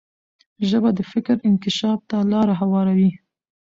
[0.69, 3.11] ژبه د فکر انکشاف ته لار هواروي.